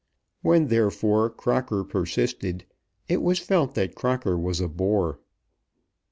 [0.41, 2.65] When, therefore, Crocker persisted
[3.07, 5.19] it was felt that Crocker was a bore.